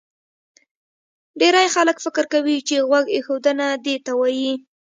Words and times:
ډېری 1.39 1.67
خلک 1.75 1.97
فکر 2.05 2.23
کوي 2.33 2.57
چې 2.67 2.85
غوږ 2.87 3.05
ایښودنه 3.15 3.67
دې 3.85 3.95
ته 4.05 4.11
وایي 4.19 4.53